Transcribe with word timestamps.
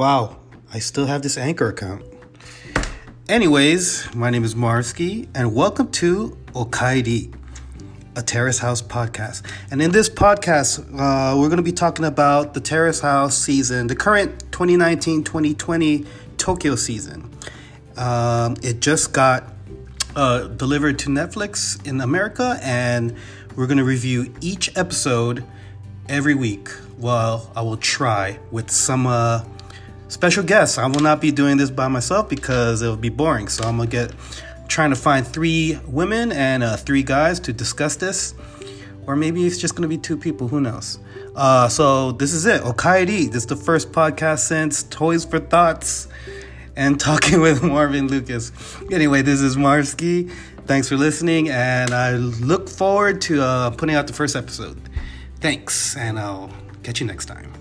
Wow, 0.00 0.38
I 0.72 0.78
still 0.78 1.04
have 1.04 1.20
this 1.20 1.36
Anchor 1.36 1.68
account. 1.68 2.02
Anyways, 3.28 4.14
my 4.14 4.30
name 4.30 4.44
is 4.44 4.56
Marsky, 4.56 5.28
and 5.34 5.54
welcome 5.54 5.90
to 5.90 6.38
Okaidi, 6.54 7.34
a 8.16 8.22
Terrace 8.22 8.60
House 8.60 8.80
podcast. 8.80 9.42
And 9.70 9.82
in 9.82 9.90
this 9.90 10.08
podcast, 10.08 10.78
uh, 10.98 11.36
we're 11.36 11.48
going 11.48 11.58
to 11.58 11.62
be 11.62 11.70
talking 11.70 12.06
about 12.06 12.54
the 12.54 12.62
Terrace 12.62 13.00
House 13.00 13.36
season, 13.36 13.88
the 13.88 13.94
current 13.94 14.40
2019 14.52 15.22
2020 15.22 16.06
Tokyo 16.38 16.76
season. 16.76 17.30
Um, 17.98 18.56
it 18.62 18.80
just 18.80 19.12
got 19.12 19.52
uh, 20.16 20.46
delivered 20.46 20.98
to 21.00 21.10
Netflix 21.10 21.86
in 21.86 22.00
America, 22.00 22.58
and 22.62 23.14
we're 23.54 23.66
going 23.66 23.76
to 23.76 23.84
review 23.84 24.32
each 24.40 24.74
episode 24.78 25.44
every 26.08 26.34
week. 26.34 26.70
Well, 26.96 27.52
I 27.54 27.60
will 27.60 27.76
try 27.76 28.38
with 28.50 28.70
some 28.70 29.06
uh, 29.06 29.44
special 30.10 30.42
guests. 30.42 30.76
I 30.76 30.86
will 30.86 31.00
not 31.00 31.20
be 31.20 31.30
doing 31.30 31.56
this 31.56 31.70
by 31.70 31.88
myself 31.88 32.28
because 32.28 32.82
it 32.82 32.90
would 32.90 33.00
be 33.00 33.08
boring. 33.08 33.48
So 33.48 33.64
I'm 33.64 33.78
gonna 33.78 33.88
get 33.88 34.12
trying 34.68 34.90
to 34.90 34.96
find 34.96 35.26
three 35.26 35.78
women 35.86 36.32
and 36.32 36.62
uh, 36.62 36.76
three 36.76 37.02
guys 37.02 37.40
to 37.40 37.52
discuss 37.52 37.96
this, 37.96 38.34
or 39.06 39.16
maybe 39.16 39.46
it's 39.46 39.58
just 39.58 39.74
gonna 39.74 39.88
be 39.88 39.98
two 39.98 40.16
people. 40.16 40.48
Who 40.48 40.60
knows? 40.60 40.98
Uh, 41.34 41.68
so 41.68 42.12
this 42.12 42.32
is 42.32 42.44
it. 42.46 42.62
Okaidi. 42.62 43.26
This 43.26 43.44
is 43.44 43.46
the 43.46 43.56
first 43.56 43.92
podcast 43.92 44.40
since 44.40 44.82
Toys 44.84 45.24
for 45.24 45.38
Thoughts 45.38 46.08
and 46.76 46.98
talking 46.98 47.40
with 47.46 47.62
Marvin 47.62 48.08
Lucas. 48.08 48.52
Anyway, 48.90 49.22
this 49.22 49.40
is 49.40 49.56
Marsky. 49.56 50.30
Thanks 50.66 50.88
for 50.88 50.96
listening, 50.96 51.48
and 51.48 51.92
I 51.92 52.12
look 52.12 52.68
forward 52.68 53.20
to 53.22 53.42
uh, 53.42 53.70
putting 53.70 53.96
out 53.96 54.06
the 54.06 54.12
first 54.12 54.36
episode. 54.36 54.80
Thanks, 55.40 55.96
and 55.96 56.18
I'll 56.18 56.50
catch 56.82 57.00
you 57.00 57.06
next 57.06 57.26
time. 57.26 57.52